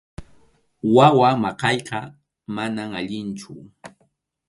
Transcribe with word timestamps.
Wawa 0.95 1.29
maqayqa 1.43 1.97
manam 2.55 2.91
allinchu. 2.99 3.53